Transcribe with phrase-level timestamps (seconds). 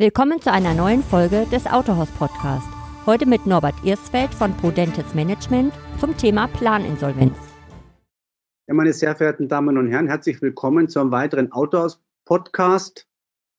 [0.00, 2.66] Willkommen zu einer neuen Folge des Autohaus Podcast.
[3.04, 7.36] Heute mit Norbert Irsfeld von Prudentes Management zum Thema Planinsolvenz.
[8.66, 13.06] Ja, meine sehr verehrten Damen und Herren, herzlich willkommen zu einem weiteren Autohaus Podcast.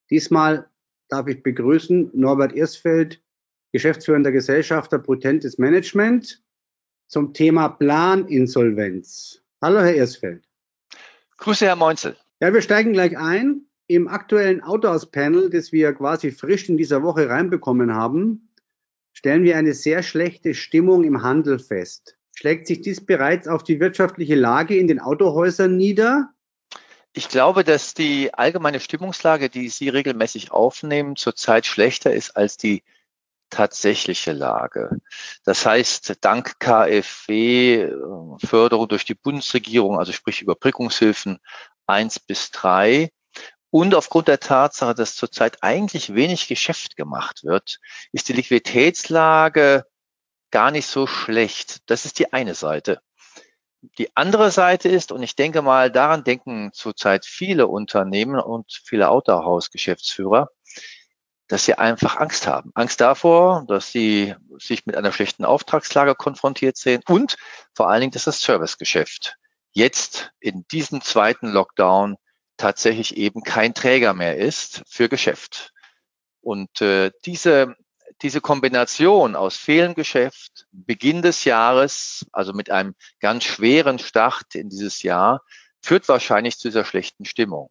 [0.10, 0.68] Diesmal
[1.10, 3.22] darf ich begrüßen Norbert Irsfeld,
[3.72, 6.42] geschäftsführender Gesellschafter Prudentes Management
[7.08, 9.44] zum Thema Planinsolvenz.
[9.62, 10.44] Hallo, Herr Irsfeld.
[11.38, 12.16] Grüße, Herr Meunzel.
[12.40, 13.68] Ja, wir steigen gleich ein.
[13.92, 18.50] Im aktuellen Autohaus-Panel, das wir quasi frisch in dieser Woche reinbekommen haben,
[19.12, 22.16] stellen wir eine sehr schlechte Stimmung im Handel fest.
[22.34, 26.30] Schlägt sich dies bereits auf die wirtschaftliche Lage in den Autohäusern nieder?
[27.12, 32.84] Ich glaube, dass die allgemeine Stimmungslage, die Sie regelmäßig aufnehmen, zurzeit schlechter ist als die
[33.50, 35.02] tatsächliche Lage.
[35.44, 37.92] Das heißt, dank KfW, äh,
[38.38, 41.40] Förderung durch die Bundesregierung, also sprich Überbrückungshilfen
[41.88, 43.12] eins bis drei
[43.72, 47.80] und aufgrund der Tatsache, dass zurzeit eigentlich wenig Geschäft gemacht wird,
[48.12, 49.86] ist die Liquiditätslage
[50.52, 51.80] gar nicht so schlecht.
[51.90, 53.02] Das ist die eine Seite.
[53.98, 59.10] Die andere Seite ist, und ich denke mal, daran denken zurzeit viele Unternehmen und viele
[59.10, 60.50] Autohausgeschäftsführer,
[61.48, 62.72] dass sie einfach Angst haben.
[62.76, 67.38] Angst davor, dass sie sich mit einer schlechten Auftragslage konfrontiert sehen und
[67.74, 69.38] vor allen Dingen, dass das Servicegeschäft
[69.72, 72.18] jetzt in diesem zweiten Lockdown
[72.62, 75.74] tatsächlich eben kein Träger mehr ist für Geschäft.
[76.42, 77.76] Und äh, diese,
[78.22, 84.70] diese Kombination aus fehlendem Geschäft, Beginn des Jahres, also mit einem ganz schweren Start in
[84.70, 85.42] dieses Jahr,
[85.82, 87.70] führt wahrscheinlich zu dieser schlechten Stimmung.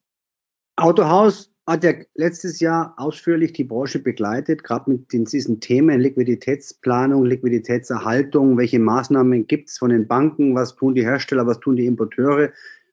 [0.77, 8.59] Autohaus hat ja letztes Jahr ausführlich die Branche begleitet, gerade mit diesen Themen Liquiditätsplanung, Liquiditätserhaltung,
[8.59, 12.51] welche Maßnahmen gibt es von den Banken, was tun die Hersteller, was tun die Importeure.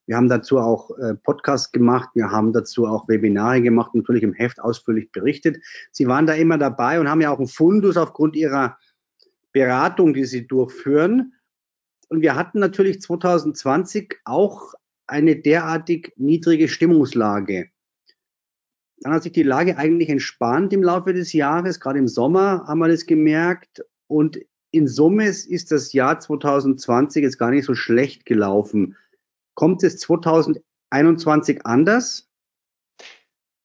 [0.07, 4.33] Wir haben dazu auch äh, Podcasts gemacht, wir haben dazu auch Webinare gemacht, natürlich im
[4.33, 5.61] Heft ausführlich berichtet.
[5.91, 8.77] Sie waren da immer dabei und haben ja auch einen Fundus aufgrund ihrer
[9.51, 11.33] Beratung, die sie durchführen.
[12.07, 14.73] Und wir hatten natürlich 2020 auch
[15.07, 17.69] eine derartig niedrige Stimmungslage.
[19.01, 21.81] Dann hat sich die Lage eigentlich entspannt im Laufe des Jahres.
[21.81, 23.83] Gerade im Sommer haben wir das gemerkt.
[24.07, 24.39] Und
[24.71, 28.95] in Summe ist das Jahr 2020 jetzt gar nicht so schlecht gelaufen.
[29.57, 32.27] Kommt es 2021 anders?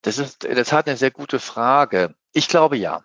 [0.00, 2.14] Das ist in der Tat eine sehr gute Frage.
[2.32, 3.04] Ich glaube ja.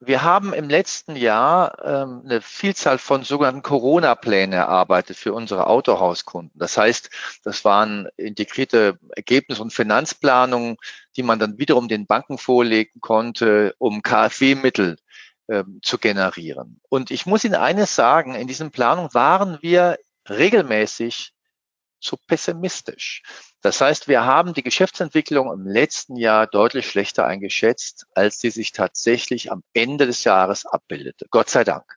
[0.00, 6.58] Wir haben im letzten Jahr ähm, eine Vielzahl von sogenannten Corona-Plänen erarbeitet für unsere Autohauskunden.
[6.58, 7.10] Das heißt,
[7.44, 10.78] das waren integrierte Ergebnis- und Finanzplanungen,
[11.16, 14.96] die man dann wiederum den Banken vorlegen konnte, um KfW-Mittel
[15.46, 16.80] ähm, zu generieren.
[16.88, 19.96] Und ich muss Ihnen eines sagen, in diesen Planungen waren wir
[20.28, 21.34] regelmäßig
[22.00, 23.22] zu pessimistisch.
[23.60, 28.72] Das heißt, wir haben die Geschäftsentwicklung im letzten Jahr deutlich schlechter eingeschätzt, als sie sich
[28.72, 31.26] tatsächlich am Ende des Jahres abbildete.
[31.30, 31.96] Gott sei Dank.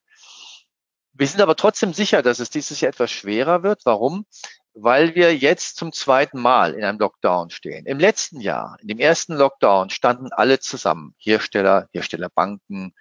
[1.13, 3.81] Wir sind aber trotzdem sicher, dass es dieses Jahr etwas schwerer wird.
[3.85, 4.25] Warum?
[4.73, 7.85] Weil wir jetzt zum zweiten Mal in einem Lockdown stehen.
[7.85, 11.13] Im letzten Jahr, in dem ersten Lockdown, standen alle zusammen.
[11.19, 12.95] Hersteller, Herstellerbanken,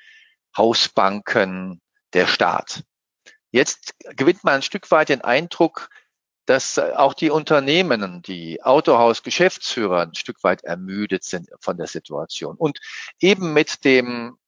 [0.57, 1.81] Hausbanken,
[2.13, 2.83] der Staat.
[3.51, 5.89] Jetzt gewinnt man ein Stück weit den Eindruck,
[6.47, 12.57] dass auch die Unternehmen, die Autohaus-Geschäftsführer ein Stück weit ermüdet sind von der Situation.
[12.57, 12.81] Und
[13.21, 14.39] eben mit dem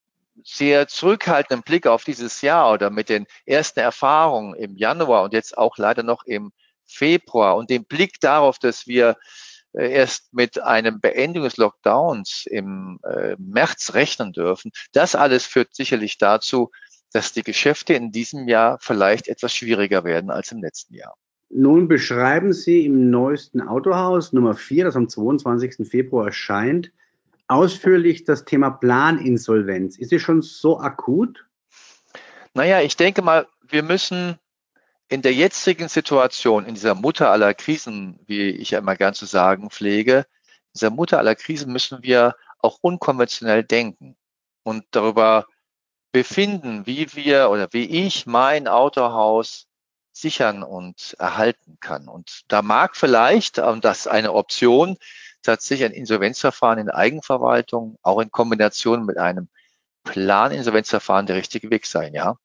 [0.43, 5.57] sehr zurückhaltenden Blick auf dieses Jahr oder mit den ersten Erfahrungen im Januar und jetzt
[5.57, 6.53] auch leider noch im
[6.87, 9.17] Februar und dem Blick darauf, dass wir
[9.73, 15.75] äh, erst mit einem Beendigung des Lockdowns im äh, März rechnen dürfen, das alles führt
[15.75, 16.71] sicherlich dazu,
[17.13, 21.17] dass die Geschäfte in diesem Jahr vielleicht etwas schwieriger werden als im letzten Jahr.
[21.57, 25.89] Nun beschreiben Sie im neuesten Autohaus Nummer 4, das am 22.
[25.89, 26.91] Februar erscheint,
[27.47, 29.97] ausführlich das Thema Planinsolvenz.
[29.97, 31.47] Ist es schon so akut?
[32.55, 34.37] Naja, ich denke mal, wir müssen
[35.09, 39.25] in der jetzigen Situation, in dieser Mutter aller Krisen, wie ich ja immer gern zu
[39.25, 40.27] sagen pflege,
[40.73, 44.17] in dieser Mutter aller Krisen müssen wir auch unkonventionell denken
[44.65, 45.47] und darüber
[46.11, 49.69] befinden, wie wir oder wie ich mein Autohaus
[50.15, 52.09] sichern und erhalten kann.
[52.09, 54.97] Und da mag vielleicht, und das ist eine Option,
[55.43, 59.49] tatsächlich ein Insolvenzverfahren in Eigenverwaltung, auch in Kombination mit einem
[60.05, 62.39] Planinsolvenzverfahren der richtige Weg sein, ja.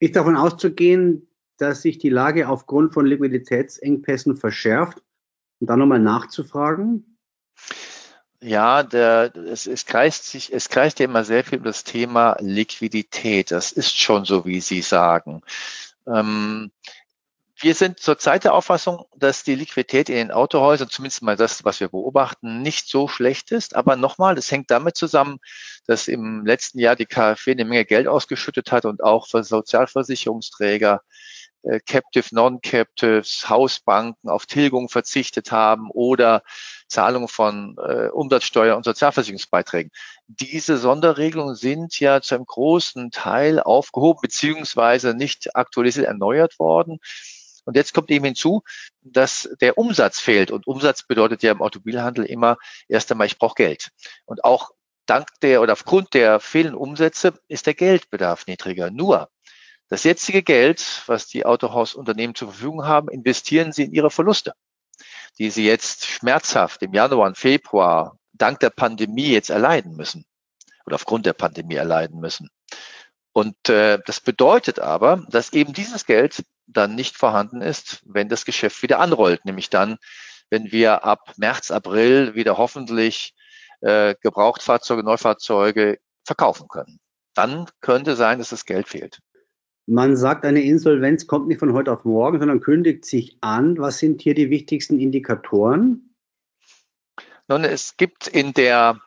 [0.00, 1.28] Ist davon auszugehen,
[1.58, 5.02] dass sich die Lage aufgrund von Liquiditätsengpässen verschärft?
[5.60, 7.18] Und dann nochmal nachzufragen?
[8.40, 12.36] Ja, der, es, es, kreist sich, es kreist ja immer sehr viel um das Thema
[12.38, 13.50] Liquidität.
[13.50, 15.42] Das ist schon so, wie Sie sagen.
[16.12, 16.70] Ähm,
[17.60, 21.80] wir sind zurzeit der Auffassung, dass die Liquidität in den Autohäusern, zumindest mal das, was
[21.80, 23.74] wir beobachten, nicht so schlecht ist.
[23.74, 25.38] Aber nochmal, das hängt damit zusammen,
[25.86, 31.02] dass im letzten Jahr die KfW eine Menge Geld ausgeschüttet hat und auch für Sozialversicherungsträger,
[31.62, 36.42] äh, Captive, Non-Captives, Hausbanken auf Tilgung verzichtet haben oder
[36.88, 39.90] Zahlung von äh, Umsatzsteuer und Sozialversicherungsbeiträgen.
[40.26, 46.98] Diese Sonderregelungen sind ja zu einem großen Teil aufgehoben beziehungsweise nicht aktualisiert erneuert worden.
[47.64, 48.62] Und jetzt kommt eben hinzu,
[49.02, 50.50] dass der Umsatz fehlt.
[50.50, 52.56] Und Umsatz bedeutet ja im Automobilhandel immer
[52.88, 53.90] erst einmal, ich brauche Geld.
[54.24, 54.70] Und auch
[55.04, 58.90] dank der oder aufgrund der fehlenden Umsätze ist der Geldbedarf niedriger.
[58.90, 59.28] Nur
[59.88, 64.52] das jetzige Geld, was die Autohausunternehmen zur Verfügung haben, investieren sie in ihre Verluste,
[65.38, 70.24] die sie jetzt schmerzhaft im Januar und Februar dank der Pandemie jetzt erleiden müssen
[70.86, 72.50] oder aufgrund der Pandemie erleiden müssen.
[73.32, 78.44] Und äh, das bedeutet aber, dass eben dieses Geld dann nicht vorhanden ist, wenn das
[78.44, 79.98] Geschäft wieder anrollt, nämlich dann,
[80.50, 83.34] wenn wir ab März, April wieder hoffentlich
[83.80, 86.98] äh, Gebrauchtfahrzeuge, Neufahrzeuge verkaufen können.
[87.34, 89.20] Dann könnte sein, dass das Geld fehlt.
[89.90, 93.78] Man sagt, eine Insolvenz kommt nicht von heute auf morgen, sondern kündigt sich an.
[93.78, 96.14] Was sind hier die wichtigsten Indikatoren?
[97.48, 99.00] Nun, es gibt in der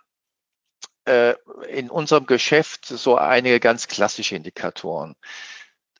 [1.05, 1.35] äh,
[1.69, 5.15] in unserem Geschäft so einige ganz klassische Indikatoren.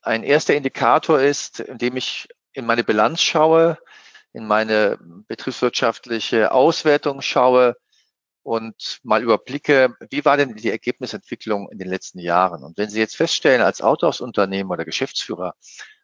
[0.02, 3.78] Ein erster Indikator ist, indem ich in meine Bilanz schaue,
[4.32, 4.98] in meine
[5.28, 7.76] betriebswirtschaftliche Auswertung schaue
[8.42, 12.64] und mal überblicke, wie war denn die Ergebnisentwicklung in den letzten Jahren?
[12.64, 15.54] Und wenn Sie jetzt feststellen, als Autohausunternehmen oder Geschäftsführer,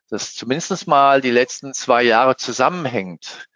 [0.09, 3.49] dass zumindest mal die letzten zwei Jahre zusammenhängt,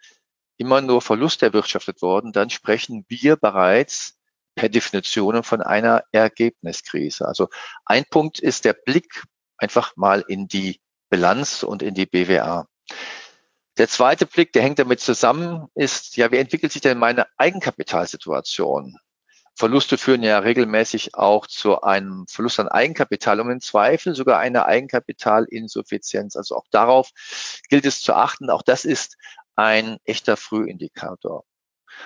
[0.57, 4.17] immer nur Verlust erwirtschaftet worden, dann sprechen wir bereits
[4.55, 7.27] per Definition von einer Ergebniskrise.
[7.27, 7.49] Also
[7.85, 9.23] ein Punkt ist der Blick
[9.57, 12.67] einfach mal in die Bilanz und in die BWA.
[13.77, 18.97] Der zweite Blick, der hängt damit zusammen, ist, ja, wie entwickelt sich denn meine Eigenkapitalsituation?
[19.55, 24.65] Verluste führen ja regelmäßig auch zu einem Verlust an Eigenkapital und im Zweifel sogar eine
[24.65, 26.35] Eigenkapitalinsuffizienz.
[26.35, 27.11] Also auch darauf
[27.69, 28.49] gilt es zu achten.
[28.49, 29.17] Auch das ist
[29.55, 31.43] ein echter Frühindikator.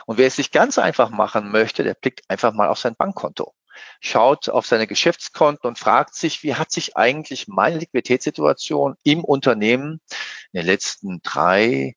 [0.05, 3.53] Und wer es sich ganz einfach machen möchte, der blickt einfach mal auf sein Bankkonto
[3.99, 10.01] schaut auf seine Geschäftskonten und fragt sich, wie hat sich eigentlich meine Liquiditätssituation im Unternehmen
[10.51, 11.95] in den letzten drei,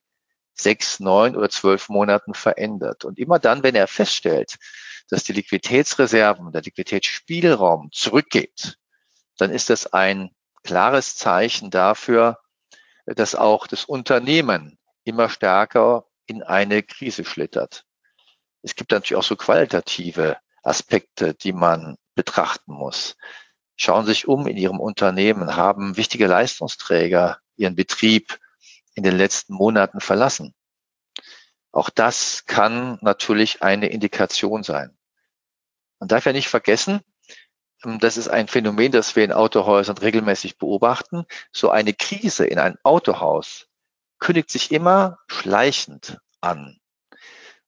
[0.53, 3.05] sechs, neun oder zwölf Monaten verändert.
[3.05, 4.57] Und immer dann, wenn er feststellt,
[5.09, 8.77] dass die Liquiditätsreserven, der Liquiditätsspielraum zurückgeht,
[9.37, 10.31] dann ist das ein
[10.63, 12.39] klares Zeichen dafür,
[13.05, 17.85] dass auch das Unternehmen immer stärker in eine Krise schlittert.
[18.61, 23.15] Es gibt natürlich auch so qualitative Aspekte, die man betrachten muss.
[23.75, 28.37] Schauen Sie sich um in Ihrem Unternehmen, haben wichtige Leistungsträger Ihren Betrieb
[28.93, 30.53] in den letzten Monaten verlassen.
[31.71, 34.97] Auch das kann natürlich eine Indikation sein.
[35.99, 37.01] Man darf ja nicht vergessen,
[37.83, 41.25] ähm, das ist ein Phänomen, das wir in Autohäusern regelmäßig beobachten.
[41.51, 43.67] So eine Krise in einem Autohaus
[44.19, 46.79] kündigt sich immer schleichend an.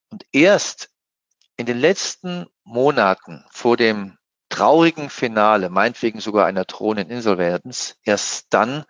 [0.10, 0.93] Und erst
[1.58, 4.18] in den letzten Monaten vor dem
[4.50, 8.86] traurigen Finale, meinetwegen sogar einer drohenden Insolvenz, erst dann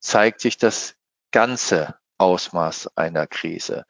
[0.00, 0.96] zeigt sich das
[1.30, 3.86] ganze Ausmaß einer Krise.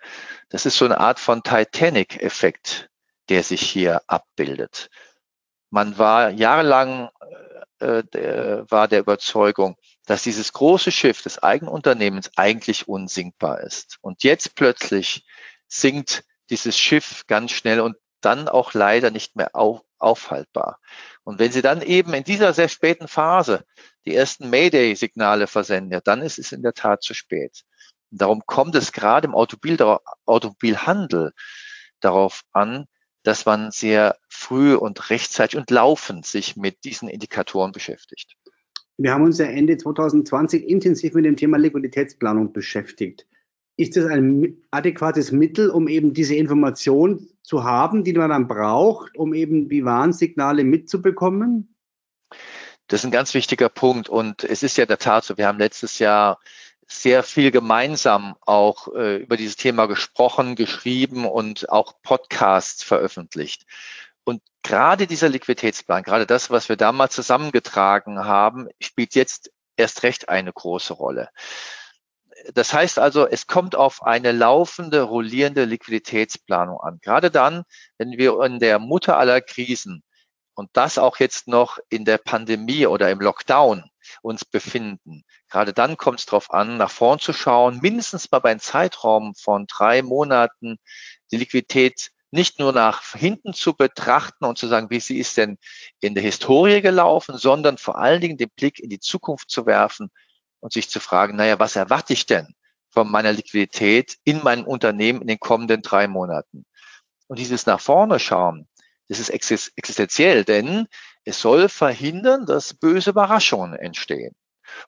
[0.49, 2.91] Das ist so eine Art von Titanic-Effekt,
[3.29, 4.91] der sich hier abbildet.
[5.71, 7.11] Man war jahrelang
[7.81, 9.77] äh, der, war der Überzeugung,
[10.07, 13.99] dass dieses große Schiff des eigenen Unternehmens eigentlich unsinkbar ist.
[14.01, 15.27] Und jetzt plötzlich
[15.69, 20.81] sinkt dieses Schiff ganz schnell und dann auch leider nicht mehr auf, aufhaltbar.
[21.25, 23.65] Und wenn Sie dann eben in dieser sehr späten Phase
[24.07, 27.63] die ersten Mayday-Signale versenden, dann ist es in der Tat zu spät.
[28.11, 29.79] Und darum kommt es gerade im Automobil,
[30.27, 31.33] Automobilhandel
[32.01, 32.87] darauf an,
[33.23, 38.37] dass man sehr früh und rechtzeitig und laufend sich mit diesen Indikatoren beschäftigt.
[38.97, 43.27] Wir haben uns ja Ende 2020 intensiv mit dem Thema Liquiditätsplanung beschäftigt.
[43.77, 49.17] Ist das ein adäquates Mittel, um eben diese Information zu haben, die man dann braucht,
[49.17, 51.75] um eben die Warnsignale mitzubekommen?
[52.87, 54.09] Das ist ein ganz wichtiger Punkt.
[54.09, 56.39] Und es ist ja der Tat so, wir haben letztes Jahr
[56.87, 63.65] sehr viel gemeinsam auch äh, über dieses Thema gesprochen, geschrieben und auch Podcasts veröffentlicht.
[64.23, 70.29] Und gerade dieser Liquiditätsplan, gerade das, was wir damals zusammengetragen haben, spielt jetzt erst recht
[70.29, 71.31] eine große Rolle
[72.53, 76.99] das heißt also, es kommt auf eine laufende, rollierende Liquiditätsplanung an.
[77.01, 77.65] Gerade dann,
[77.99, 80.03] wenn wir in der Mutter aller Krisen
[80.55, 83.85] und das auch jetzt noch in der Pandemie oder im Lockdown
[84.23, 85.25] uns befinden.
[85.51, 89.35] Gerade dann kommt es darauf an, nach vorn zu schauen, mindestens mal bei einem Zeitraum
[89.35, 90.79] von drei Monaten
[91.31, 95.57] die Liquidität nicht nur nach hinten zu betrachten und zu sagen, wie sie ist denn
[96.01, 100.11] in der Historie gelaufen, sondern vor allen Dingen den Blick in die Zukunft zu werfen
[100.65, 102.55] und sich zu fragen, naja, was erwarte ich denn
[102.89, 106.65] von meiner Liquidität in meinem Unternehmen in den kommenden drei Monaten?
[107.27, 108.67] Und dieses nach vorne schauen,
[109.09, 110.89] das ist existenziell, denn
[111.25, 114.35] es soll verhindern, dass böse Überraschungen entstehen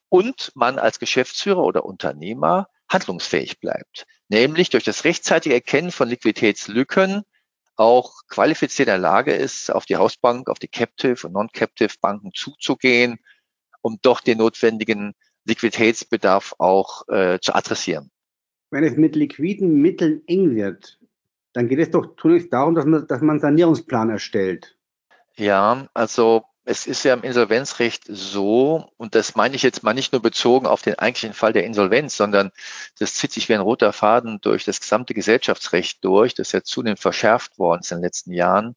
[0.09, 7.23] und man als Geschäftsführer oder Unternehmer handlungsfähig bleibt, nämlich durch das rechtzeitige Erkennen von Liquiditätslücken
[7.77, 13.19] auch qualifiziert in Lage ist, auf die Hausbank, auf die Captive und Non-Captive Banken zuzugehen,
[13.83, 15.13] um doch den notwendigen
[15.47, 18.11] Liquiditätsbedarf auch äh, zu adressieren.
[18.71, 20.99] Wenn es mit liquiden Mitteln eng wird,
[21.53, 24.77] dann geht es doch zunächst darum, dass man, dass man einen Sanierungsplan erstellt.
[25.37, 30.13] Ja, also es ist ja im Insolvenzrecht so, und das meine ich jetzt mal nicht
[30.13, 32.51] nur bezogen auf den eigentlichen Fall der Insolvenz, sondern
[32.99, 36.99] das zieht sich wie ein roter Faden durch das gesamte Gesellschaftsrecht durch, das ja zunehmend
[36.99, 38.75] verschärft worden ist in den letzten Jahren.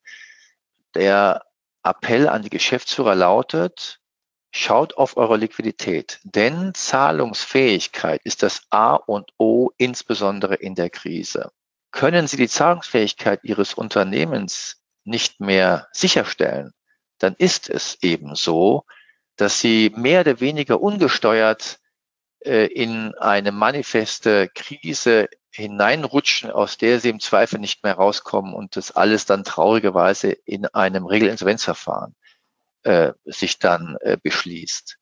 [0.94, 1.42] Der
[1.82, 3.99] Appell an die Geschäftsführer lautet,
[4.50, 11.52] schaut auf eure Liquidität, denn Zahlungsfähigkeit ist das A und O, insbesondere in der Krise.
[11.92, 16.72] Können Sie die Zahlungsfähigkeit Ihres Unternehmens nicht mehr sicherstellen,
[17.18, 18.84] dann ist es eben so,
[19.36, 21.78] dass sie mehr oder weniger ungesteuert
[22.40, 28.76] äh, in eine manifeste Krise hineinrutschen, aus der sie im Zweifel nicht mehr rauskommen und
[28.76, 32.14] das alles dann traurigerweise in einem Regelinsolvenzverfahren
[32.82, 34.98] äh, sich dann äh, beschließt.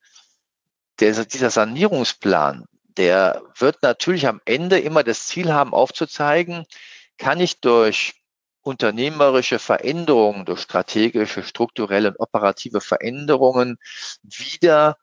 [0.99, 2.65] Der, dieser Sanierungsplan,
[2.97, 6.65] der wird natürlich am Ende immer das Ziel haben, aufzuzeigen,
[7.17, 8.15] kann ich durch
[8.61, 13.77] unternehmerische Veränderungen, durch strategische, strukturelle und operative Veränderungen
[14.23, 14.97] wieder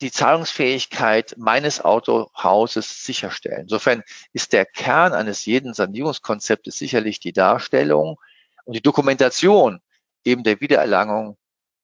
[0.00, 3.62] die Zahlungsfähigkeit meines Autohauses sicherstellen.
[3.62, 8.18] Insofern ist der Kern eines jeden Sanierungskonzeptes sicherlich die Darstellung
[8.64, 9.80] und die Dokumentation
[10.24, 11.36] eben der Wiedererlangung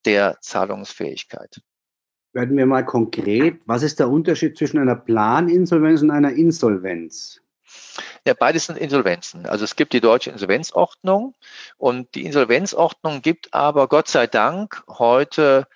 [0.09, 1.61] der Zahlungsfähigkeit.
[2.33, 7.43] Werden wir mal konkret, was ist der Unterschied zwischen einer Planinsolvenz und einer Insolvenz?
[8.27, 9.45] Ja, beides sind Insolvenzen.
[9.45, 11.35] Also es gibt die deutsche Insolvenzordnung
[11.77, 15.69] und die Insolvenzordnung gibt aber Gott sei Dank heute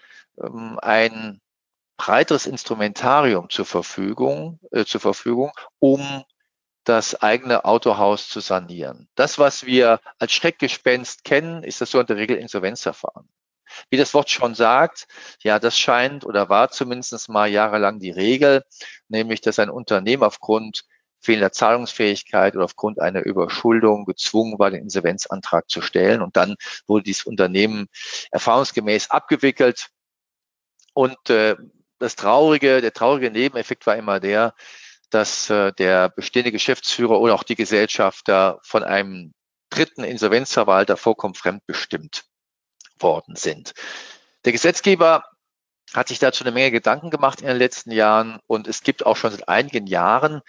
[0.42, 1.42] ähm, ein
[1.98, 6.24] breiteres Instrumentarium zur Verfügung, äh, zur Verfügung, um
[6.84, 9.08] das eigene Autohaus zu sanieren.
[9.14, 13.28] Das, was wir als Schreckgespenst kennen, ist das sogenannte Regelinsolvenzverfahren.
[13.90, 15.06] Wie das Wort schon sagt,
[15.42, 18.64] ja, das scheint oder war zumindest mal jahrelang die Regel,
[19.08, 20.84] nämlich dass ein Unternehmen aufgrund
[21.22, 26.20] fehlender Zahlungsfähigkeit oder aufgrund einer Überschuldung gezwungen war, den Insolvenzantrag zu stellen.
[26.20, 27.86] Und dann wurde dieses Unternehmen
[28.32, 29.88] erfahrungsgemäß abgewickelt.
[30.94, 31.56] Und äh,
[31.98, 34.54] das traurige, der traurige Nebeneffekt war immer der,
[35.10, 39.32] dass äh, der bestehende Geschäftsführer oder auch die Gesellschafter von einem
[39.70, 42.24] dritten Insolvenzverwalter vollkommen fremdbestimmt
[42.98, 43.72] worden sind.
[44.44, 45.24] Der Gesetzgeber
[45.94, 49.16] hat sich dazu eine Menge Gedanken gemacht in den letzten Jahren und es gibt auch
[49.16, 50.40] schon seit einigen Jahren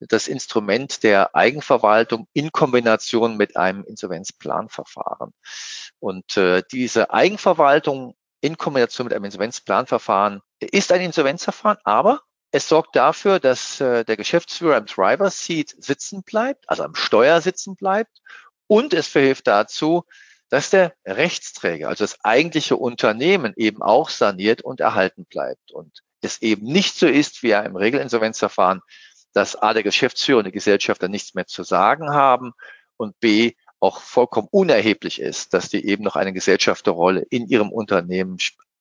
[0.00, 5.32] das Instrument der Eigenverwaltung in Kombination mit einem Insolvenzplanverfahren.
[5.98, 12.96] Und äh, diese Eigenverwaltung in Kombination mit einem Insolvenzplanverfahren ist ein Insolvenzverfahren, aber es sorgt
[12.96, 18.20] dafür, dass äh, der Geschäftsführer im Driver Seat sitzen bleibt, also am Steuer sitzen bleibt
[18.66, 20.04] und es verhilft dazu,
[20.50, 26.42] dass der Rechtsträger, also das eigentliche Unternehmen eben auch saniert und erhalten bleibt und es
[26.42, 28.80] eben nicht so ist wie im Regelinsolvenzverfahren,
[29.32, 32.52] dass A, der Geschäftsführer und die Gesellschafter nichts mehr zu sagen haben
[32.96, 38.36] und B, auch vollkommen unerheblich ist, dass die eben noch eine Gesellschafterrolle in ihrem Unternehmen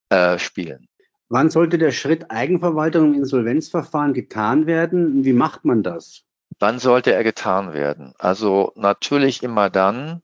[0.09, 0.87] äh, spielen.
[1.29, 5.23] Wann sollte der Schritt Eigenverwaltung im Insolvenzverfahren getan werden?
[5.23, 6.23] Wie macht man das?
[6.57, 8.13] Wann sollte er getan werden?
[8.17, 10.21] Also natürlich immer dann,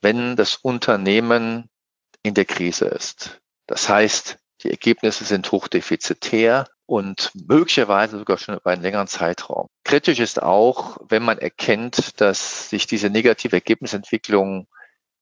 [0.00, 1.68] wenn das Unternehmen
[2.22, 3.40] in der Krise ist.
[3.66, 9.68] Das heißt, die Ergebnisse sind hochdefizitär und möglicherweise sogar schon über einen längeren Zeitraum.
[9.84, 14.66] Kritisch ist auch, wenn man erkennt, dass sich diese negative Ergebnisentwicklung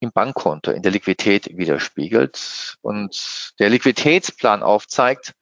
[0.00, 5.32] im Bankkonto, in der Liquidität widerspiegelt und der Liquiditätsplan aufzeigt,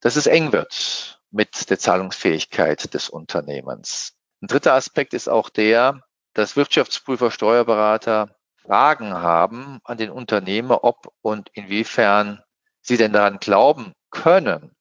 [0.00, 4.12] dass es eng wird mit der Zahlungsfähigkeit des Unternehmens.
[4.42, 6.02] Ein dritter Aspekt ist auch der,
[6.34, 8.36] dass Wirtschaftsprüfer, Steuerberater
[8.70, 12.40] Fragen haben an den Unternehmer, ob und inwiefern
[12.80, 14.76] sie denn daran glauben können,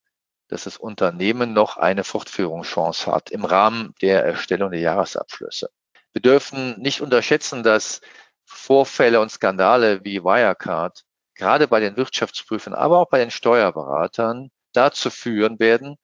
[0.48, 5.72] dass das Unternehmen noch eine Fortführungschance hat im Rahmen der Erstellung der Jahresabschlüsse.
[6.14, 8.02] Wir dürfen nicht unterschätzen, dass
[8.46, 11.04] Vorfälle und Skandale wie Wirecard
[11.34, 15.96] gerade bei den Wirtschaftsprüfern, aber auch bei den Steuerberatern dazu führen werden,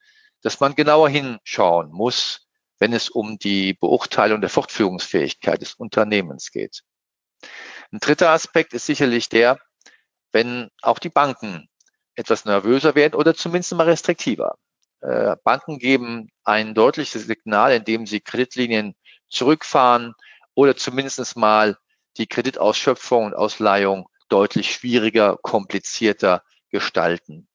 [0.41, 2.47] dass man genauer hinschauen muss,
[2.79, 6.81] wenn es um die Beurteilung der Fortführungsfähigkeit des Unternehmens geht.
[7.91, 9.59] Ein dritter Aspekt ist sicherlich der,
[10.31, 11.69] wenn auch die Banken
[12.15, 14.57] etwas nervöser werden oder zumindest mal restriktiver.
[15.01, 18.95] Äh, Banken geben ein deutliches Signal, indem sie Kreditlinien
[19.29, 20.13] zurückfahren
[20.53, 21.77] oder zumindest mal
[22.17, 27.47] die Kreditausschöpfung und Ausleihung deutlich schwieriger, komplizierter gestalten.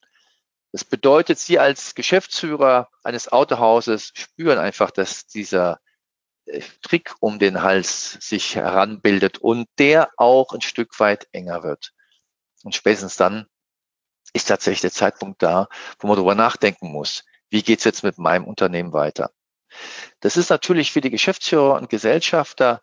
[0.73, 5.81] Das bedeutet, Sie als Geschäftsführer eines Autohauses spüren einfach, dass dieser
[6.83, 11.93] Trick um den Hals sich heranbildet und der auch ein Stück weit enger wird.
[12.63, 13.47] Und spätestens dann
[14.33, 18.45] ist tatsächlich der Zeitpunkt da, wo man darüber nachdenken muss, wie geht's jetzt mit meinem
[18.45, 19.33] Unternehmen weiter.
[20.21, 22.83] Das ist natürlich für die Geschäftsführer und Gesellschafter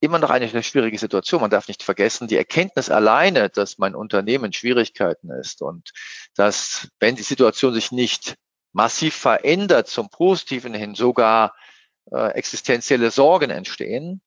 [0.00, 1.40] immer noch eine schwierige Situation.
[1.40, 5.90] Man darf nicht vergessen, die Erkenntnis alleine, dass mein Unternehmen Schwierigkeiten ist und
[6.34, 8.36] dass, wenn die Situation sich nicht
[8.72, 11.54] massiv verändert, zum Positiven hin sogar
[12.12, 14.20] äh, existenzielle Sorgen entstehen,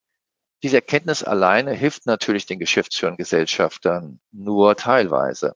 [0.63, 5.55] diese Erkenntnis alleine hilft natürlich den Geschäftsführern Gesellschaftern nur teilweise.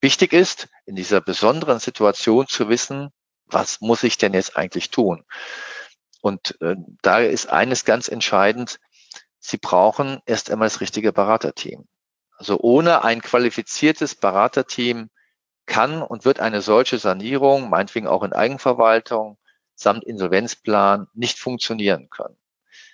[0.00, 3.10] Wichtig ist, in dieser besonderen Situation zu wissen,
[3.46, 5.24] was muss ich denn jetzt eigentlich tun?
[6.22, 8.78] Und äh, da ist eines ganz entscheidend,
[9.40, 11.88] Sie brauchen erst einmal das richtige Beraterteam.
[12.36, 15.08] Also ohne ein qualifiziertes Beraterteam
[15.66, 19.38] kann und wird eine solche Sanierung, meinetwegen auch in Eigenverwaltung,
[19.80, 22.36] samt Insolvenzplan nicht funktionieren können.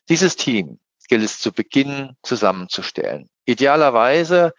[0.08, 0.78] Dieses Team
[1.08, 3.28] gilt es zu Beginn zusammenzustellen.
[3.44, 4.52] Idealerweise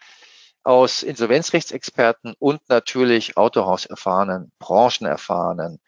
[0.63, 5.79] aus Insolvenzrechtsexperten und natürlich Autohauserfahrenen, branchenerfahrenen,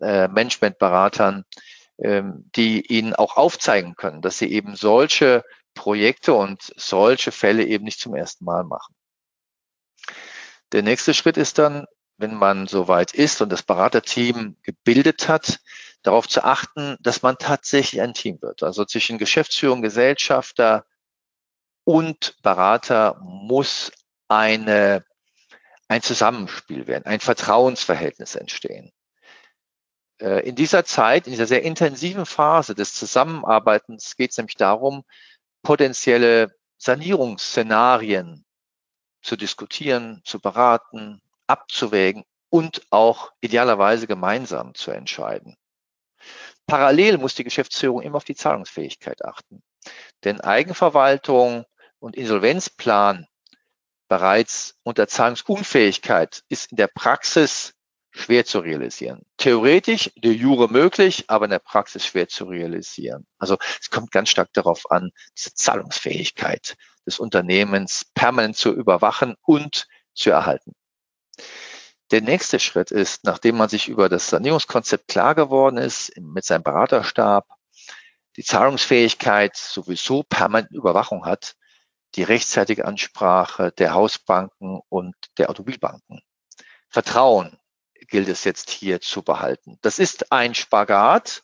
[0.00, 1.44] äh, Managementberatern,
[1.98, 7.84] ähm, die ihnen auch aufzeigen können, dass sie eben solche Projekte und solche Fälle eben
[7.84, 8.94] nicht zum ersten Mal machen.
[10.72, 15.60] Der nächste Schritt ist dann, wenn man soweit ist und das Beraterteam gebildet hat,
[16.02, 18.62] darauf zu achten, dass man tatsächlich ein Team wird.
[18.62, 20.84] Also zwischen Geschäftsführung, Gesellschafter
[21.84, 23.90] und Berater muss
[24.28, 25.04] eine,
[25.88, 28.92] ein Zusammenspiel werden, ein Vertrauensverhältnis entstehen.
[30.20, 35.04] Äh, in dieser Zeit, in dieser sehr intensiven Phase des Zusammenarbeitens geht es nämlich darum,
[35.62, 38.44] potenzielle Sanierungsszenarien
[39.22, 45.56] zu diskutieren, zu beraten, abzuwägen und auch idealerweise gemeinsam zu entscheiden.
[46.66, 49.62] Parallel muss die Geschäftsführung immer auf die Zahlungsfähigkeit achten.
[50.24, 51.64] Denn Eigenverwaltung
[51.98, 53.26] und Insolvenzplan
[54.08, 57.74] bereits unter Zahlungsunfähigkeit ist in der Praxis
[58.12, 59.22] schwer zu realisieren.
[59.36, 63.26] Theoretisch, de jure möglich, aber in der Praxis schwer zu realisieren.
[63.38, 69.88] Also es kommt ganz stark darauf an, diese Zahlungsfähigkeit des Unternehmens permanent zu überwachen und
[70.14, 70.74] zu erhalten.
[72.10, 76.62] Der nächste Schritt ist, nachdem man sich über das Sanierungskonzept klar geworden ist, mit seinem
[76.62, 77.46] Beraterstab,
[78.36, 81.56] die Zahlungsfähigkeit sowieso permanent Überwachung hat,
[82.14, 86.22] die rechtzeitige Ansprache der Hausbanken und der Automobilbanken.
[86.88, 87.58] Vertrauen
[88.08, 89.78] gilt es jetzt hier zu behalten.
[89.82, 91.42] Das ist ein Spagat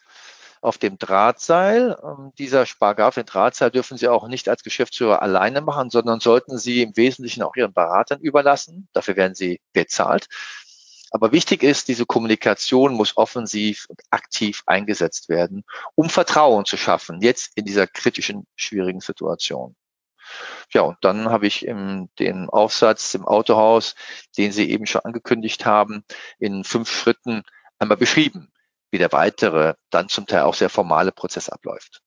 [0.60, 1.96] auf dem Drahtseil.
[2.02, 6.58] Ähm, dieser Spagat dem Drahtseil dürfen Sie auch nicht als Geschäftsführer alleine machen, sondern sollten
[6.58, 8.88] Sie im Wesentlichen auch Ihren Beratern überlassen.
[8.92, 10.28] Dafür werden Sie bezahlt.
[11.10, 15.64] Aber wichtig ist, diese Kommunikation muss offensiv und aktiv eingesetzt werden,
[15.96, 19.74] um Vertrauen zu schaffen, jetzt in dieser kritischen, schwierigen Situation.
[20.72, 23.96] Ja, und dann habe ich im, den Aufsatz im Autohaus,
[24.38, 26.04] den Sie eben schon angekündigt haben,
[26.38, 27.42] in fünf Schritten
[27.80, 28.52] einmal beschrieben,
[28.90, 32.02] wie der weitere, dann zum Teil auch sehr formale Prozess abläuft.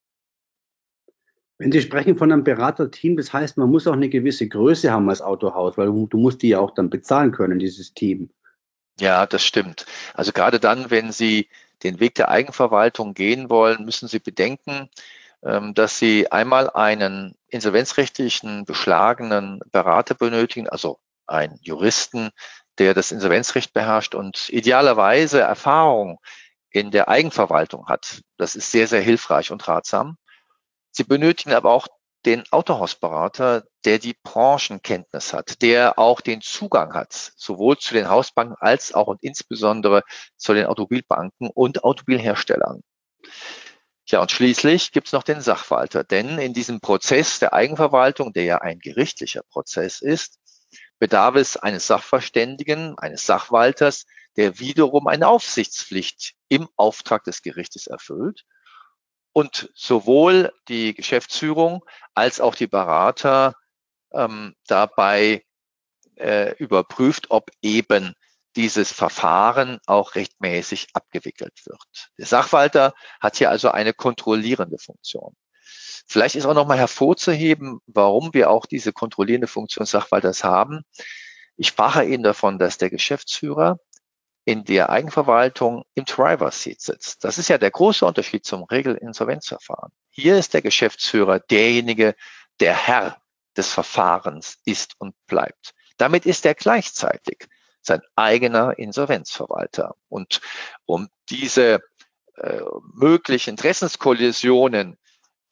[1.57, 5.09] Wenn Sie sprechen von einem Beraterteam, das heißt, man muss auch eine gewisse Größe haben
[5.09, 8.31] als Autohaus, weil du, du musst die ja auch dann bezahlen können, dieses Team.
[8.99, 9.85] Ja, das stimmt.
[10.13, 11.49] Also gerade dann, wenn Sie
[11.83, 14.89] den Weg der Eigenverwaltung gehen wollen, müssen Sie bedenken,
[15.43, 22.29] ähm, dass sie einmal einen insolvenzrechtlichen beschlagenen Berater benötigen, also einen Juristen,
[22.77, 26.19] der das Insolvenzrecht beherrscht und idealerweise Erfahrung
[26.73, 28.21] in der Eigenverwaltung hat.
[28.37, 30.17] Das ist sehr, sehr hilfreich und ratsam.
[30.91, 31.87] Sie benötigen aber auch
[32.25, 38.55] den Autohausberater, der die Branchenkenntnis hat, der auch den Zugang hat, sowohl zu den Hausbanken
[38.59, 40.03] als auch und insbesondere
[40.35, 42.81] zu den Automobilbanken und Automobilherstellern.
[44.05, 48.43] Ja, und schließlich gibt es noch den Sachwalter, denn in diesem Prozess der Eigenverwaltung, der
[48.43, 50.39] ja ein gerichtlicher Prozess ist,
[50.99, 54.05] bedarf es eines Sachverständigen, eines Sachwalters,
[54.37, 58.45] der wiederum eine Aufsichtspflicht im Auftrag des Gerichtes erfüllt
[59.31, 63.55] und sowohl die Geschäftsführung als auch die Berater
[64.13, 65.43] ähm, dabei
[66.15, 68.13] äh, überprüft, ob eben
[68.55, 72.11] dieses Verfahren auch rechtmäßig abgewickelt wird.
[72.19, 75.35] Der Sachwalter hat hier also eine kontrollierende Funktion.
[76.07, 80.83] Vielleicht ist auch nochmal hervorzuheben, warum wir auch diese kontrollierende Funktion Sachwalters haben.
[81.55, 83.79] Ich sprach eben davon, dass der Geschäftsführer
[84.45, 87.23] in der Eigenverwaltung im Driver Seat sitzt.
[87.23, 89.91] Das ist ja der große Unterschied zum Regelinsolvenzverfahren.
[90.09, 92.15] Hier ist der Geschäftsführer derjenige,
[92.59, 93.21] der Herr
[93.55, 95.73] des Verfahrens ist und bleibt.
[95.97, 97.47] Damit ist er gleichzeitig
[97.81, 99.95] sein eigener Insolvenzverwalter.
[100.09, 100.41] Und
[100.85, 101.81] um diese
[102.37, 102.61] äh,
[102.93, 104.97] möglichen Interessenskollisionen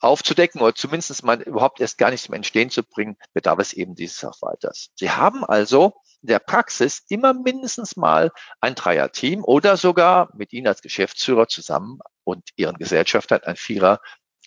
[0.01, 3.95] aufzudecken oder zumindest mal überhaupt erst gar nicht zum Entstehen zu bringen, bedarf es eben
[3.95, 4.89] dieses Sachwalters.
[4.95, 10.67] Sie haben also in der Praxis immer mindestens mal ein Dreier-Team oder sogar mit Ihnen
[10.67, 13.99] als Geschäftsführer zusammen und Ihren Gesellschaftern ein Vierer-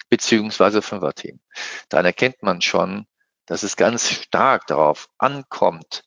[0.08, 1.40] beziehungsweise Fünfer-Team.
[1.88, 3.06] Dann erkennt man schon,
[3.46, 6.04] dass es ganz stark darauf ankommt,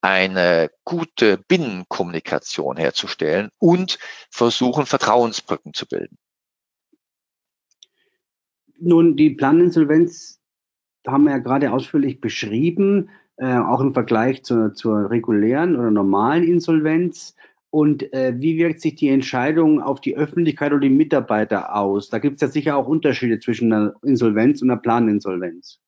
[0.00, 3.98] eine gute Binnenkommunikation herzustellen und
[4.30, 6.18] versuchen, Vertrauensbrücken zu bilden.
[8.78, 10.40] Nun, die Planinsolvenz
[11.06, 16.44] haben wir ja gerade ausführlich beschrieben, äh, auch im Vergleich zur, zur regulären oder normalen
[16.44, 17.34] Insolvenz.
[17.70, 22.08] Und äh, wie wirkt sich die Entscheidung auf die Öffentlichkeit oder die Mitarbeiter aus?
[22.08, 25.80] Da gibt es ja sicher auch Unterschiede zwischen einer Insolvenz und einer Planinsolvenz.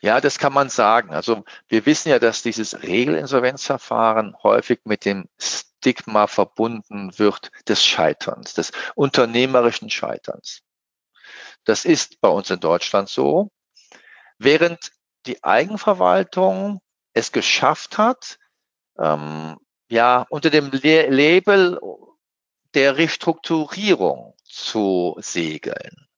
[0.00, 1.10] Ja, das kann man sagen.
[1.10, 8.54] Also wir wissen ja, dass dieses Regelinsolvenzverfahren häufig mit dem Stigma verbunden wird des Scheiterns,
[8.54, 10.62] des unternehmerischen Scheiterns.
[11.64, 13.50] Das ist bei uns in Deutschland so.
[14.38, 14.92] Während
[15.26, 16.80] die Eigenverwaltung
[17.14, 18.38] es geschafft hat,
[18.98, 19.56] ähm,
[19.88, 21.78] ja, unter dem Le Label
[22.74, 26.08] der Restrukturierung zu segeln.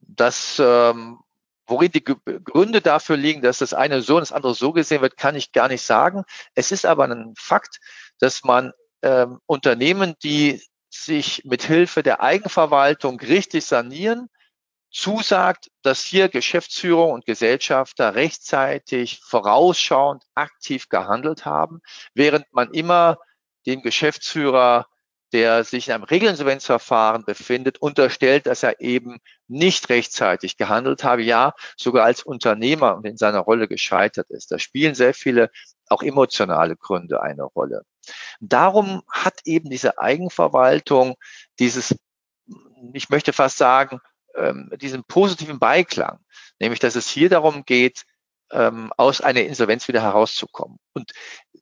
[0.00, 1.20] Das ähm,
[1.68, 5.18] Worin die Gründe dafür liegen, dass das eine so und das andere so gesehen wird,
[5.18, 6.24] kann ich gar nicht sagen.
[6.54, 7.78] Es ist aber ein Fakt,
[8.18, 14.30] dass man ähm, Unternehmen, die sich mit Hilfe der Eigenverwaltung richtig sanieren,
[14.90, 21.80] zusagt, dass hier Geschäftsführung und Gesellschafter rechtzeitig vorausschauend aktiv gehandelt haben,
[22.14, 23.18] während man immer
[23.66, 24.86] dem Geschäftsführer
[25.32, 31.52] der sich in einem Regelinsolvenzverfahren befindet, unterstellt, dass er eben nicht rechtzeitig gehandelt habe, ja,
[31.76, 34.50] sogar als Unternehmer und in seiner Rolle gescheitert ist.
[34.50, 35.50] Da spielen sehr viele
[35.88, 37.82] auch emotionale Gründe eine Rolle.
[38.40, 41.16] Darum hat eben diese Eigenverwaltung
[41.58, 41.94] dieses,
[42.94, 44.00] ich möchte fast sagen,
[44.38, 46.18] ähm, diesen positiven Beiklang,
[46.60, 48.04] nämlich dass es hier darum geht,
[48.50, 50.78] ähm, aus einer Insolvenz wieder herauszukommen.
[50.94, 51.12] Und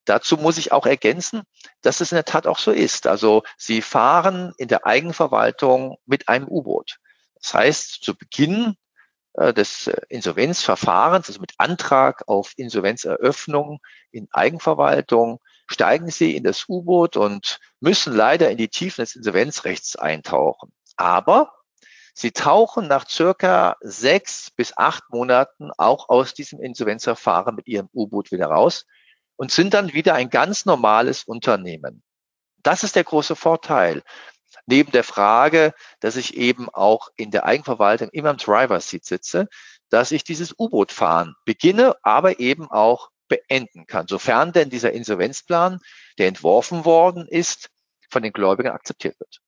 [0.05, 1.43] dazu muss ich auch ergänzen,
[1.83, 3.07] dass es in der Tat auch so ist.
[3.07, 6.99] Also Sie fahren in der Eigenverwaltung mit einem U-Boot.
[7.35, 8.77] Das heißt, zu Beginn
[9.35, 16.69] äh, des äh, Insolvenzverfahrens, also mit Antrag auf Insolvenzeröffnung in Eigenverwaltung, steigen Sie in das
[16.69, 20.73] U-Boot und müssen leider in die Tiefen des Insolvenzrechts eintauchen.
[20.97, 21.53] Aber
[22.19, 28.33] Sie tauchen nach circa sechs bis acht Monaten auch aus diesem Insolvenzverfahren mit Ihrem U-Boot
[28.33, 28.87] wieder raus
[29.37, 32.03] und sind dann wieder ein ganz normales Unternehmen.
[32.63, 34.03] Das ist der große Vorteil.
[34.65, 39.47] Neben der Frage, dass ich eben auch in der Eigenverwaltung immer im Driver Seat sitze,
[39.91, 45.81] dass ich dieses U-Boot fahren beginne, aber eben auch beenden kann, sofern denn dieser Insolvenzplan,
[46.17, 47.69] der entworfen worden ist,
[48.09, 49.43] von den Gläubigern akzeptiert wird.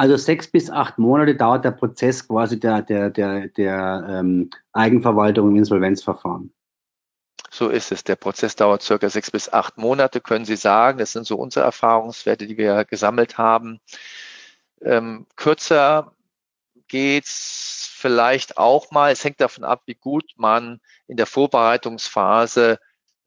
[0.00, 5.50] Also sechs bis acht Monate dauert der Prozess quasi der, der, der, der ähm, Eigenverwaltung
[5.50, 6.54] im Insolvenzverfahren.
[7.50, 8.04] So ist es.
[8.04, 10.98] Der Prozess dauert circa sechs bis acht Monate, können Sie sagen.
[10.98, 13.80] Das sind so unsere Erfahrungswerte, die wir gesammelt haben.
[14.82, 16.12] Ähm, kürzer
[16.86, 19.10] geht's vielleicht auch mal.
[19.10, 22.78] Es hängt davon ab, wie gut man in der Vorbereitungsphase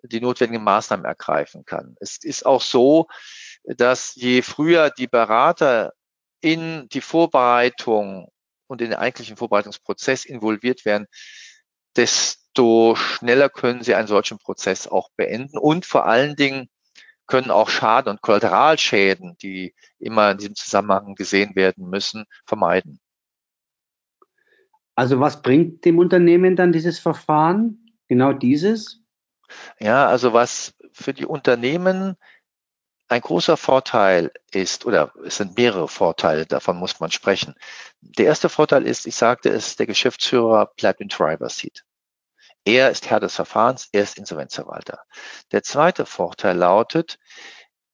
[0.03, 1.97] die notwendigen Maßnahmen ergreifen kann.
[1.99, 3.07] Es ist auch so,
[3.65, 5.91] dass je früher die Berater
[6.41, 8.30] in die Vorbereitung
[8.67, 11.08] und in den eigentlichen Vorbereitungsprozess involviert werden,
[11.95, 16.69] desto schneller können sie einen solchen Prozess auch beenden und vor allen Dingen
[17.27, 22.99] können auch Schaden und Kollateralschäden, die immer in diesem Zusammenhang gesehen werden müssen, vermeiden.
[24.95, 27.95] Also was bringt dem Unternehmen dann dieses Verfahren?
[28.10, 29.01] Genau dieses?
[29.80, 32.17] Ja, also was für die Unternehmen
[33.12, 37.56] ein großer Vorteil ist, oder es sind mehrere Vorteile, davon muss man sprechen.
[38.00, 41.84] Der erste Vorteil ist, ich sagte es, der Geschäftsführer bleibt im Driver Seat.
[42.63, 45.02] Er ist Herr des Verfahrens, er ist Insolvenzverwalter.
[45.52, 47.19] Der zweite Vorteil lautet,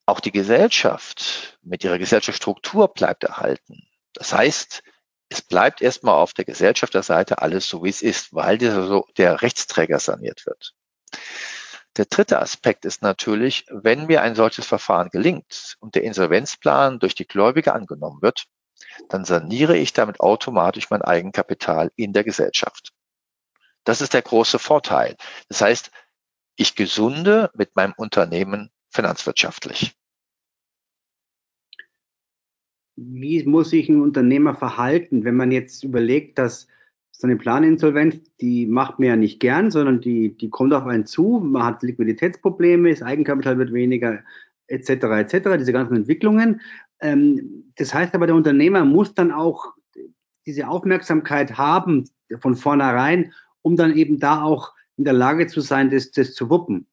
[0.06, 3.88] auch die Gesellschaft mit ihrer Gesellschaftsstruktur bleibt erhalten.
[4.14, 4.84] Das heißt,
[5.30, 10.46] es bleibt erstmal auf der Gesellschafterseite alles so, wie es ist, weil der Rechtsträger saniert
[10.46, 10.76] wird.
[11.98, 17.16] Der dritte Aspekt ist natürlich, wenn mir ein solches Verfahren gelingt und der Insolvenzplan durch
[17.16, 18.46] die Gläubiger angenommen wird,
[19.10, 22.94] dann saniere ich damit automatisch mein Eigenkapital in der Gesellschaft.
[23.84, 25.16] Das ist der große Vorteil.
[25.50, 25.92] Das heißt,
[26.56, 29.96] ich gesunde mit meinem Unternehmen finanzwirtschaftlich.
[32.96, 36.68] Wie muss sich ein Unternehmer verhalten, wenn man jetzt überlegt, dass
[37.18, 41.08] so eine Planinsolvenz, die macht man ja nicht gern, sondern die, die kommt auf einen
[41.08, 44.20] zu, man hat Liquiditätsprobleme, das Eigenkapital wird weniger,
[44.68, 46.62] etc., etc., diese ganzen Entwicklungen.
[47.00, 49.74] Ähm, das heißt aber, der Unternehmer muss dann auch
[50.46, 52.08] diese Aufmerksamkeit haben
[52.40, 56.52] von vornherein, um dann eben da auch in der Lage zu sein, das, das zu
[56.52, 56.86] wuppen.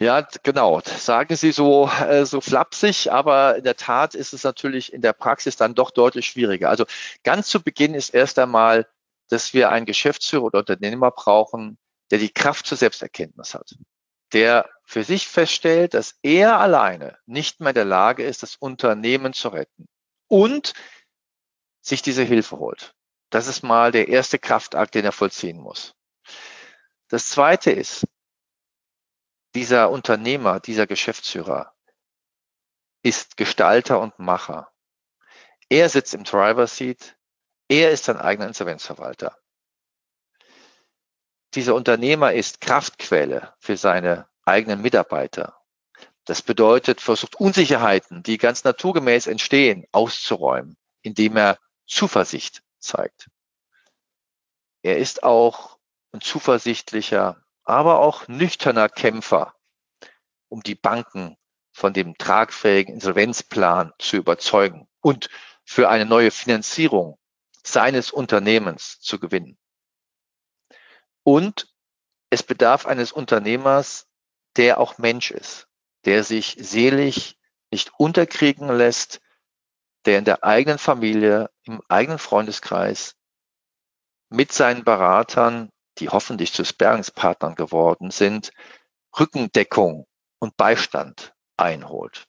[0.00, 0.80] Ja, genau.
[0.84, 5.12] sagen Sie so, äh, so flapsig, aber in der Tat ist es natürlich in der
[5.12, 6.68] Praxis dann doch deutlich schwieriger.
[6.68, 6.84] Also
[7.22, 8.88] ganz zu Beginn ist erst einmal,
[9.28, 11.78] dass wir einen Geschäftsführer oder Unternehmer brauchen,
[12.10, 13.76] der die Kraft zur Selbsterkenntnis hat,
[14.32, 19.32] der für sich feststellt, dass er alleine nicht mehr in der Lage ist, das Unternehmen
[19.32, 19.86] zu retten
[20.28, 20.74] und
[21.80, 22.94] sich diese Hilfe holt.
[23.30, 25.94] Das ist mal der erste Kraftakt, den er vollziehen muss.
[27.08, 28.06] Das zweite ist,
[29.54, 31.72] dieser Unternehmer, dieser Geschäftsführer
[33.02, 34.72] ist Gestalter und Macher.
[35.68, 37.16] Er sitzt im Driver Seat.
[37.68, 39.36] Er ist sein eigener Insolvenzverwalter.
[41.54, 45.56] Dieser Unternehmer ist Kraftquelle für seine eigenen Mitarbeiter.
[46.24, 53.28] Das bedeutet, versucht Unsicherheiten, die ganz naturgemäß entstehen, auszuräumen, indem er Zuversicht zeigt.
[54.82, 55.78] Er ist auch
[56.12, 59.54] ein zuversichtlicher, aber auch nüchterner Kämpfer,
[60.48, 61.36] um die Banken
[61.72, 65.28] von dem tragfähigen Insolvenzplan zu überzeugen und
[65.64, 67.18] für eine neue Finanzierung
[67.64, 69.58] seines Unternehmens zu gewinnen.
[71.24, 71.74] Und
[72.30, 74.06] es bedarf eines Unternehmers,
[74.56, 75.66] der auch Mensch ist,
[76.04, 77.38] der sich selig
[77.70, 79.20] nicht unterkriegen lässt,
[80.04, 83.16] der in der eigenen Familie, im eigenen Freundeskreis
[84.28, 88.52] mit seinen Beratern, die hoffentlich zu Sparringspartnern geworden sind,
[89.18, 90.06] Rückendeckung
[90.38, 92.26] und Beistand einholt.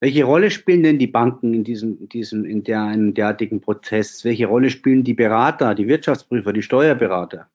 [0.00, 4.24] Welche Rolle spielen denn die Banken in diesem, diesem, in der, in derartigen Prozess?
[4.24, 7.50] Welche Rolle spielen die Berater, die Wirtschaftsprüfer, die Steuerberater?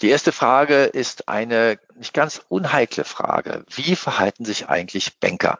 [0.00, 3.64] Die erste Frage ist eine nicht ganz unheikle Frage.
[3.68, 5.58] Wie verhalten sich eigentlich Banker?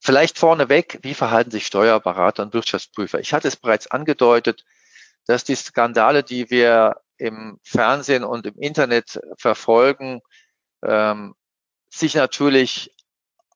[0.00, 3.20] Vielleicht vorneweg, wie verhalten sich Steuerberater und Wirtschaftsprüfer?
[3.20, 4.64] Ich hatte es bereits angedeutet,
[5.28, 10.22] dass die Skandale, die wir im Fernsehen und im Internet verfolgen,
[10.82, 11.34] ähm,
[11.90, 12.94] sich natürlich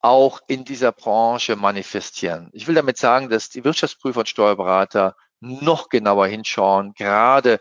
[0.02, 2.50] auch in dieser Branche manifestieren.
[2.52, 7.58] Ich will damit sagen, dass die Wirtschaftsprüfer und Steuerberater noch genauer hinschauen, gerade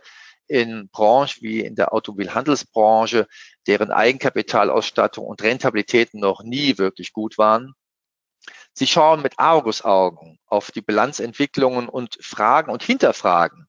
[0.48, 3.28] in Branchen wie in der Automobilhandelsbranche,
[3.66, 7.76] deren Eigenkapitalausstattung und Rentabilitäten noch nie wirklich gut waren.
[8.74, 13.68] Sie schauen mit Argusaugen auf die Bilanzentwicklungen und fragen und hinterfragen,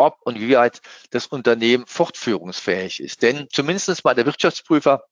[0.00, 3.22] ob und wie weit das Unternehmen fortführungsfähig ist.
[3.22, 5.04] Denn zumindest mal der Wirtschaftsprüfer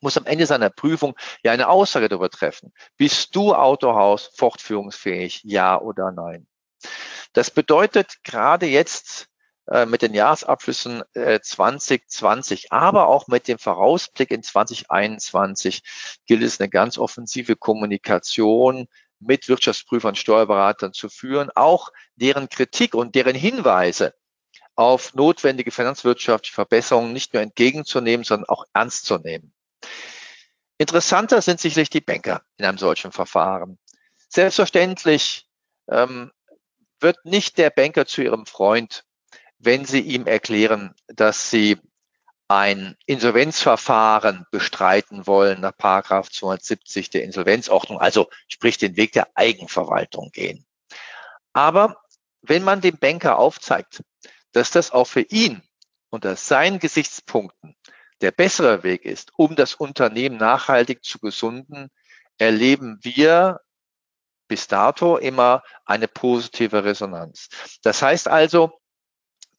[0.00, 2.72] muss am Ende seiner Prüfung ja eine Aussage darüber treffen.
[2.96, 6.46] Bist du Autohaus fortführungsfähig, ja oder nein?
[7.32, 9.28] Das bedeutet gerade jetzt
[9.68, 15.82] äh, mit den Jahresabschlüssen 2020, äh, aber auch mit dem Vorausblick in 2021
[16.26, 18.86] gilt es eine ganz offensive Kommunikation
[19.18, 24.14] mit Wirtschaftsprüfern, Steuerberatern zu führen, auch deren Kritik und deren Hinweise
[24.76, 29.52] auf notwendige finanzwirtschaftliche Verbesserungen nicht nur entgegenzunehmen, sondern auch ernst zu nehmen.
[30.78, 33.78] Interessanter sind sicherlich die Banker in einem solchen Verfahren.
[34.28, 35.48] Selbstverständlich
[35.88, 36.30] ähm,
[37.00, 39.04] wird nicht der Banker zu ihrem Freund,
[39.58, 41.78] wenn Sie ihm erklären, dass Sie
[42.48, 50.30] ein Insolvenzverfahren bestreiten wollen nach Paragraph 270 der Insolvenzordnung, also sprich den Weg der Eigenverwaltung
[50.30, 50.64] gehen.
[51.52, 52.02] Aber
[52.42, 54.02] wenn man dem Banker aufzeigt,
[54.56, 55.62] dass das auch für ihn
[56.08, 57.76] unter seinen Gesichtspunkten
[58.22, 61.90] der bessere Weg ist, um das Unternehmen nachhaltig zu gesunden,
[62.38, 63.60] erleben wir
[64.48, 67.50] bis dato immer eine positive Resonanz.
[67.82, 68.80] Das heißt also,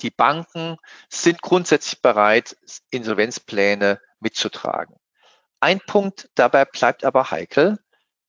[0.01, 0.77] die Banken
[1.09, 2.57] sind grundsätzlich bereit,
[2.89, 4.95] Insolvenzpläne mitzutragen.
[5.59, 7.77] Ein Punkt dabei bleibt aber heikel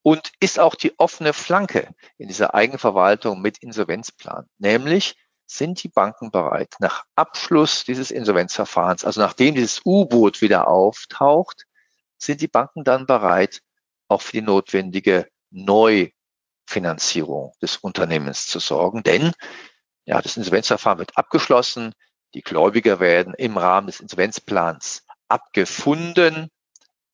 [0.03, 5.17] und ist auch die offene Flanke in dieser Eigenverwaltung mit Insolvenzplan, nämlich
[5.51, 11.65] sind die Banken bereit, nach Abschluss dieses Insolvenzverfahrens, also nachdem dieses U-Boot wieder auftaucht,
[12.19, 13.63] sind die Banken dann bereit,
[14.09, 19.03] auch für die notwendige Neufinanzierung des Unternehmens zu sorgen.
[19.03, 19.33] Denn
[20.05, 21.95] ja, das Insolvenzverfahren wird abgeschlossen.
[22.35, 26.51] Die Gläubiger werden im Rahmen des Insolvenzplans abgefunden.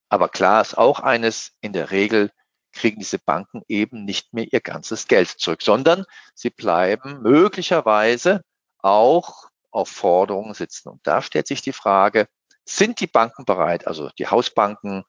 [0.08, 2.32] Aber klar ist auch eines, in der Regel
[2.74, 8.42] kriegen diese Banken eben nicht mehr ihr ganzes Geld zurück, sondern sie bleiben möglicherweise
[8.78, 10.88] auch auf Forderungen sitzen.
[10.88, 12.28] Und da stellt sich die Frage,
[12.64, 15.04] sind die Banken bereit, also die Hausbanken,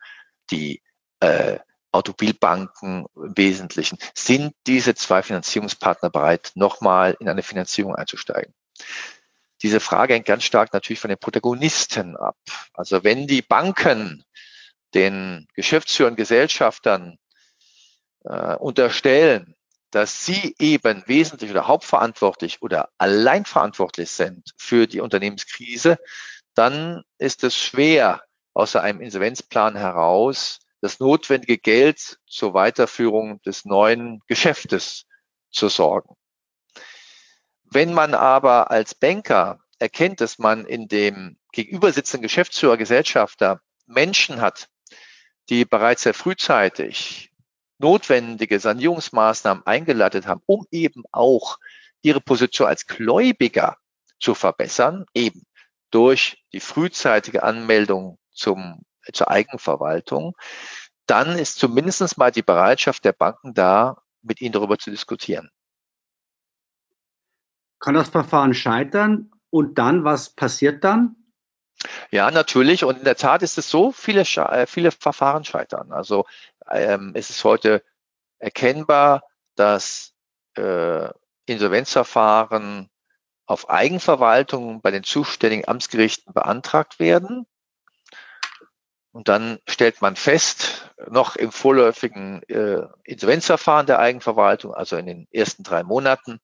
[0.49, 0.81] die
[1.19, 1.59] äh,
[1.91, 8.53] Automobilbanken im Wesentlichen, sind diese zwei Finanzierungspartner bereit, nochmal in eine Finanzierung einzusteigen?
[9.61, 12.37] Diese Frage hängt ganz stark natürlich von den Protagonisten ab.
[12.73, 14.23] Also wenn die Banken
[14.93, 17.17] den Geschäftsführern, Gesellschaftern
[18.25, 19.55] äh, unterstellen,
[19.91, 25.97] dass sie eben wesentlich oder hauptverantwortlich oder allein verantwortlich sind für die Unternehmenskrise,
[26.53, 34.21] dann ist es schwer, außer einem Insolvenzplan heraus das notwendige Geld zur Weiterführung des neuen
[34.27, 35.05] Geschäftes
[35.51, 36.15] zu sorgen.
[37.63, 44.41] Wenn man aber als Banker erkennt, dass man in dem gegenüber sitzenden Geschäftsführer, Gesellschafter Menschen
[44.41, 44.69] hat,
[45.49, 47.31] die bereits sehr frühzeitig
[47.77, 51.57] notwendige Sanierungsmaßnahmen eingeleitet haben, um eben auch
[52.01, 53.77] ihre Position als Gläubiger
[54.19, 55.43] zu verbessern, eben
[55.91, 60.35] durch die frühzeitige Anmeldung zum, zur Eigenverwaltung,
[61.05, 65.49] dann ist zumindest mal die Bereitschaft der Banken da, mit ihnen darüber zu diskutieren.
[67.79, 71.15] Kann das Verfahren scheitern und dann, was passiert dann?
[72.09, 72.83] Ja, natürlich.
[72.83, 75.91] Und in der Tat ist es so, viele, äh, viele Verfahren scheitern.
[75.91, 76.25] Also
[76.69, 77.83] ähm, es ist heute
[78.39, 79.23] erkennbar,
[79.55, 80.13] dass
[80.55, 81.09] äh,
[81.45, 82.89] Insolvenzverfahren
[83.45, 87.45] auf Eigenverwaltung bei den zuständigen Amtsgerichten beantragt werden.
[89.11, 95.27] Und dann stellt man fest, noch im vorläufigen äh, Insolvenzverfahren der Eigenverwaltung, also in den
[95.31, 96.39] ersten drei Monaten,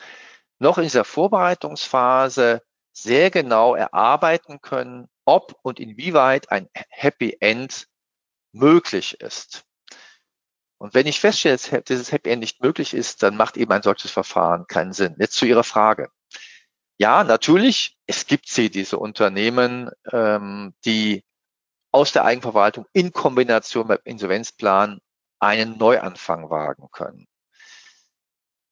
[0.58, 7.88] noch in dieser Vorbereitungsphase sehr genau erarbeiten können, ob und inwieweit ein Happy End
[8.54, 9.66] möglich ist.
[10.80, 13.84] Und wenn ich feststelle, dass dieses Happy End nicht möglich ist, dann macht eben ein
[13.84, 15.16] solches Verfahren keinen Sinn.
[15.20, 16.10] Jetzt zu Ihrer Frage.
[16.98, 21.24] Ja, natürlich, es gibt sie, diese Unternehmen, ähm, die
[21.92, 25.00] aus der Eigenverwaltung in Kombination mit Insolvenzplan
[25.40, 27.28] einen Neuanfang wagen können.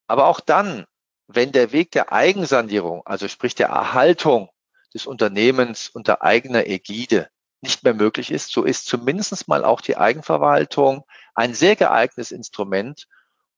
[0.08, 0.86] Aber auch dann
[1.28, 4.50] wenn der Weg der Eigensanierung, also sprich der Erhaltung
[4.96, 7.28] des Unternehmens unter eigener Ägide
[7.62, 11.04] nicht mehr möglich ist, so ist zumindest mal auch die Eigenverwaltung
[11.36, 13.08] ein sehr geeignetes Instrument,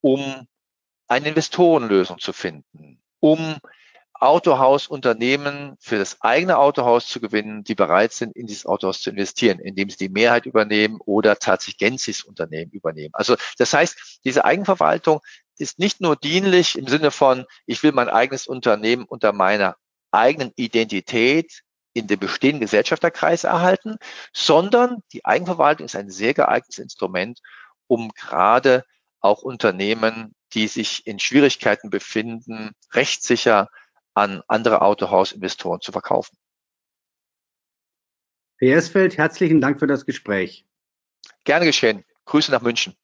[0.01, 0.47] um
[1.07, 3.57] eine Investorenlösung zu finden, um
[4.19, 9.59] Autohausunternehmen für das eigene Autohaus zu gewinnen, die bereit sind, in dieses Autohaus zu investieren,
[9.59, 13.13] indem sie die Mehrheit übernehmen oder tatsächlich gänzliches Unternehmen übernehmen.
[13.13, 15.21] Also das heißt, diese Eigenverwaltung
[15.59, 19.75] ist nicht nur dienlich im Sinne von, ich will mein eigenes Unternehmen unter meiner
[20.11, 21.61] eigenen Identität
[21.93, 23.97] in dem bestehenden Gesellschafterkreis erhalten,
[24.33, 27.39] sondern die Eigenverwaltung ist ein sehr geeignetes Instrument,
[27.87, 28.83] um gerade
[29.19, 33.69] auch Unternehmen, die sich in Schwierigkeiten befinden, rechtssicher
[34.13, 36.37] an andere Autohausinvestoren zu verkaufen.
[38.59, 40.65] Herr Esfeld, herzlichen Dank für das Gespräch.
[41.43, 42.03] Gerne geschehen.
[42.25, 42.95] Grüße nach München.